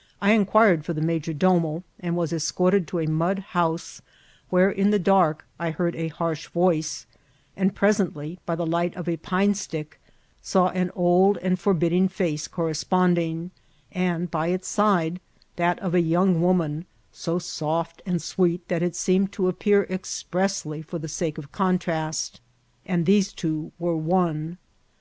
[0.22, 4.02] ''I inquired for the major domo, and was escorted to a mud house,
[4.48, 7.06] where in the dark I heard a har^ voiee,
[7.56, 10.00] and presently, by the light of a pine stick,
[10.40, 13.50] saw an old and forbidding &oe corresponding,
[13.90, 15.18] and by its side
[15.56, 19.88] that of a young woman, so soft and sweet that it seem* ed to appear
[19.90, 22.40] expressly for the sake of contrast;
[22.86, 24.56] and these two were one.